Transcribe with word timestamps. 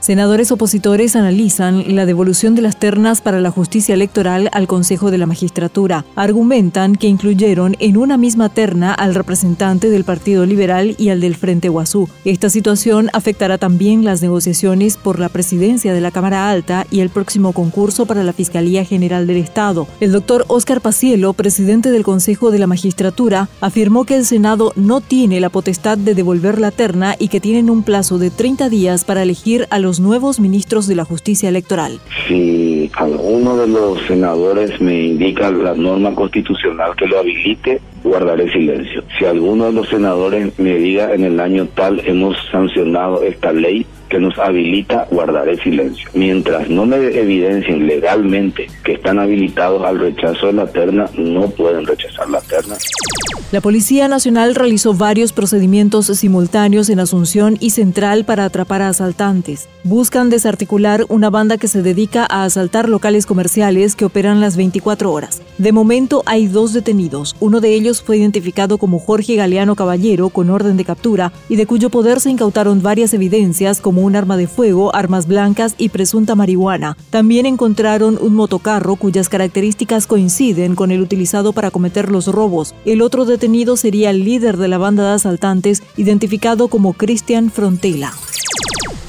Senadores 0.00 0.50
opositores 0.50 1.14
analizan 1.14 1.94
la 1.94 2.06
devolución 2.06 2.54
de 2.54 2.62
las 2.62 2.78
ternas 2.78 3.20
para 3.20 3.42
la 3.42 3.50
justicia 3.50 3.94
electoral 3.94 4.48
al 4.52 4.66
Consejo 4.66 5.10
de 5.10 5.18
la 5.18 5.26
Magistratura. 5.26 6.06
Argumentan 6.16 6.96
que 6.96 7.06
incluyeron 7.06 7.76
en 7.80 7.98
una 7.98 8.16
misma 8.16 8.48
terna 8.48 8.94
al 8.94 9.14
representante 9.14 9.90
del 9.90 10.04
Partido 10.04 10.46
Liberal 10.46 10.94
y 10.96 11.10
al 11.10 11.20
del 11.20 11.36
Frente 11.36 11.68
Guazú. 11.68 12.08
Esta 12.24 12.48
situación 12.48 13.10
afectará 13.12 13.58
también 13.58 14.02
las 14.02 14.22
negociaciones 14.22 14.96
por 14.96 15.18
la 15.18 15.28
presidencia 15.28 15.92
de 15.92 16.00
la 16.00 16.10
Cámara 16.10 16.50
Alta 16.50 16.86
y 16.90 17.00
el 17.00 17.10
próximo 17.10 17.52
concurso 17.52 18.06
para 18.06 18.24
la 18.24 18.32
Fiscalía 18.32 18.86
General 18.86 19.26
del 19.26 19.36
Estado. 19.36 19.86
El 20.00 20.12
doctor 20.12 20.46
Óscar 20.48 20.80
Pacielo, 20.80 21.34
presidente 21.34 21.90
del 21.90 22.04
Consejo 22.04 22.50
de 22.50 22.58
la 22.58 22.66
Magistratura, 22.66 23.50
afirmó 23.60 24.06
que 24.06 24.16
el 24.16 24.24
Senado 24.24 24.72
no 24.76 25.02
tiene 25.02 25.40
la 25.40 25.50
potestad 25.50 25.98
de 25.98 26.14
devolver 26.14 26.58
la 26.58 26.70
terna 26.70 27.16
y 27.18 27.28
que 27.28 27.40
tienen 27.40 27.68
un 27.68 27.82
plazo 27.82 28.16
de 28.16 28.30
30 28.30 28.70
días 28.70 29.04
para 29.04 29.22
elegir 29.22 29.66
a 29.68 29.78
los 29.78 29.89
los 29.90 29.98
nuevos 29.98 30.38
ministros 30.38 30.86
de 30.86 30.94
la 30.94 31.04
justicia 31.04 31.48
electoral. 31.48 31.98
Si 32.28 32.88
alguno 32.94 33.56
de 33.56 33.66
los 33.66 34.00
senadores 34.06 34.80
me 34.80 35.02
indica 35.02 35.50
la 35.50 35.74
norma 35.74 36.14
constitucional 36.14 36.94
que 36.94 37.08
lo 37.08 37.18
habilite, 37.18 37.80
guardaré 38.04 38.52
silencio. 38.52 39.02
Si 39.18 39.24
alguno 39.24 39.64
de 39.64 39.72
los 39.72 39.88
senadores 39.88 40.56
me 40.60 40.76
diga 40.76 41.12
en 41.12 41.24
el 41.24 41.40
año 41.40 41.66
tal 41.74 42.00
hemos 42.06 42.36
sancionado 42.52 43.24
esta 43.24 43.52
ley, 43.52 43.84
que 44.08 44.20
nos 44.20 44.38
habilita, 44.38 45.08
guardaré 45.10 45.56
silencio. 45.60 46.08
Mientras 46.14 46.68
no 46.68 46.86
me 46.86 46.96
evidencien 46.96 47.88
legalmente 47.88 48.68
que 48.84 48.92
están 48.92 49.18
habilitados 49.18 49.84
al 49.84 49.98
rechazo 49.98 50.48
de 50.48 50.52
la 50.52 50.66
terna, 50.66 51.10
no 51.16 51.48
pueden 51.48 51.84
rechazar 51.84 52.28
la 52.30 52.40
terna. 52.42 52.76
La 53.52 53.60
Policía 53.60 54.06
Nacional 54.06 54.54
realizó 54.54 54.94
varios 54.94 55.32
procedimientos 55.32 56.06
simultáneos 56.06 56.88
en 56.88 57.00
Asunción 57.00 57.56
y 57.58 57.70
Central 57.70 58.24
para 58.24 58.44
atrapar 58.44 58.82
a 58.82 58.88
asaltantes. 58.88 59.68
Buscan 59.82 60.28
desarticular 60.28 61.06
una 61.08 61.30
banda 61.30 61.56
que 61.56 61.66
se 61.66 61.80
dedica 61.80 62.26
a 62.28 62.44
asaltar 62.44 62.90
locales 62.90 63.24
comerciales 63.24 63.96
que 63.96 64.04
operan 64.04 64.38
las 64.38 64.58
24 64.58 65.10
horas. 65.10 65.40
De 65.56 65.72
momento 65.72 66.22
hay 66.26 66.48
dos 66.48 66.74
detenidos. 66.74 67.34
Uno 67.40 67.60
de 67.60 67.72
ellos 67.72 68.02
fue 68.02 68.18
identificado 68.18 68.76
como 68.76 68.98
Jorge 68.98 69.36
Galeano 69.36 69.76
Caballero 69.76 70.28
con 70.28 70.50
orden 70.50 70.76
de 70.76 70.84
captura 70.84 71.32
y 71.48 71.56
de 71.56 71.64
cuyo 71.64 71.88
poder 71.88 72.20
se 72.20 72.28
incautaron 72.28 72.82
varias 72.82 73.14
evidencias 73.14 73.80
como 73.80 74.02
un 74.02 74.16
arma 74.16 74.36
de 74.36 74.46
fuego, 74.46 74.94
armas 74.94 75.26
blancas 75.26 75.74
y 75.78 75.88
presunta 75.88 76.34
marihuana. 76.34 76.98
También 77.08 77.46
encontraron 77.46 78.18
un 78.20 78.34
motocarro 78.34 78.96
cuyas 78.96 79.30
características 79.30 80.06
coinciden 80.06 80.74
con 80.74 80.90
el 80.90 81.00
utilizado 81.00 81.54
para 81.54 81.70
cometer 81.70 82.10
los 82.10 82.26
robos. 82.26 82.74
El 82.84 83.00
otro 83.00 83.24
detenido 83.24 83.78
sería 83.78 84.10
el 84.10 84.24
líder 84.24 84.58
de 84.58 84.68
la 84.68 84.76
banda 84.76 85.08
de 85.08 85.14
asaltantes, 85.14 85.82
identificado 85.96 86.68
como 86.68 86.92
Cristian 86.92 87.50
Frontela. 87.50 88.12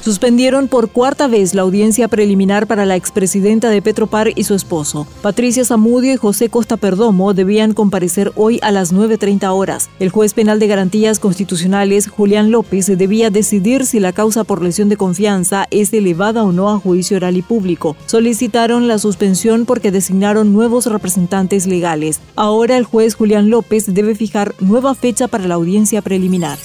Suspendieron 0.02 0.66
por 0.66 0.90
cuarta 0.90 1.28
vez 1.28 1.54
la 1.54 1.62
audiencia 1.62 2.08
preliminar 2.08 2.66
para 2.66 2.86
la 2.86 2.96
expresidenta 2.96 3.70
de 3.70 3.80
Petropar 3.82 4.32
y 4.34 4.42
su 4.42 4.54
esposo. 4.54 5.06
Patricia 5.22 5.64
Zamudio 5.64 6.12
y 6.12 6.16
José 6.16 6.48
Costa 6.48 6.76
Perdomo 6.76 7.34
debían 7.34 7.72
comparecer 7.72 8.32
hoy 8.34 8.58
a 8.62 8.72
las 8.72 8.92
9.30 8.92 9.48
horas. 9.54 9.90
El 10.00 10.10
juez 10.10 10.34
penal 10.34 10.58
de 10.58 10.66
garantías 10.66 11.20
constitucionales, 11.20 12.08
Julián 12.08 12.50
López, 12.50 12.86
debía 12.98 13.30
decidir 13.30 13.86
si 13.86 14.00
la 14.00 14.12
causa 14.12 14.42
por 14.42 14.60
lesión 14.60 14.88
de 14.88 14.96
confianza 14.96 15.68
es 15.70 15.92
elevada 15.92 16.42
o 16.42 16.50
no 16.50 16.68
a 16.70 16.80
juicio 16.80 17.18
oral 17.18 17.36
y 17.36 17.42
público. 17.42 17.94
Solicitaron 18.06 18.88
la 18.88 18.98
suspensión 18.98 19.66
porque 19.66 19.92
designaron 19.92 20.52
nuevos 20.52 20.86
representantes 20.86 21.68
legales. 21.68 22.20
Ahora 22.34 22.76
el 22.76 22.84
juez 22.84 23.14
Julián 23.14 23.50
López 23.50 23.94
debe 23.94 24.16
fijar 24.16 24.56
nueva 24.58 24.96
fecha 24.96 25.28
para 25.28 25.46
la 25.46 25.54
audiencia 25.54 26.02
preliminar. 26.02 26.58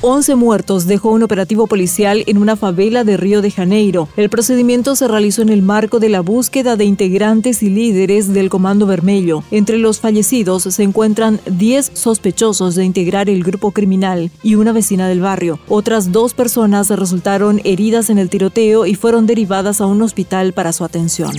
11 0.00 0.36
muertos 0.36 0.86
dejó 0.86 1.10
un 1.10 1.24
operativo 1.24 1.66
policial 1.66 2.22
en 2.28 2.38
una 2.38 2.54
favela 2.54 3.02
de 3.02 3.16
Río 3.16 3.42
de 3.42 3.50
Janeiro. 3.50 4.08
El 4.16 4.30
procedimiento 4.30 4.94
se 4.94 5.08
realizó 5.08 5.42
en 5.42 5.48
el 5.48 5.60
marco 5.60 5.98
de 5.98 6.08
la 6.08 6.20
búsqueda 6.20 6.76
de 6.76 6.84
integrantes 6.84 7.64
y 7.64 7.68
líderes 7.68 8.32
del 8.32 8.48
Comando 8.48 8.86
Vermelho. 8.86 9.42
Entre 9.50 9.76
los 9.76 9.98
fallecidos 9.98 10.62
se 10.62 10.82
encuentran 10.84 11.40
10 11.46 11.90
sospechosos 11.94 12.76
de 12.76 12.84
integrar 12.84 13.28
el 13.28 13.42
grupo 13.42 13.72
criminal 13.72 14.30
y 14.44 14.54
una 14.54 14.72
vecina 14.72 15.08
del 15.08 15.20
barrio. 15.20 15.58
Otras 15.68 16.12
dos 16.12 16.32
personas 16.32 16.90
resultaron 16.90 17.60
heridas 17.64 18.08
en 18.08 18.18
el 18.18 18.30
tiroteo 18.30 18.86
y 18.86 18.94
fueron 18.94 19.26
derivadas 19.26 19.80
a 19.80 19.86
un 19.86 20.00
hospital 20.02 20.52
para 20.52 20.72
su 20.72 20.84
atención. 20.84 21.32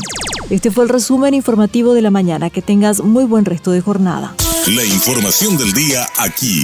Este 0.50 0.69
fue 0.69 0.84
el 0.84 0.90
resumen 0.90 1.34
informativo 1.34 1.94
de 1.94 2.02
la 2.02 2.12
mañana. 2.12 2.50
Que 2.50 2.62
tengas 2.62 3.02
muy 3.02 3.24
buen 3.24 3.46
resto 3.46 3.72
de 3.72 3.80
jornada. 3.80 4.36
La 4.68 4.84
información 4.84 5.58
del 5.58 5.72
día 5.72 6.08
aquí 6.18 6.64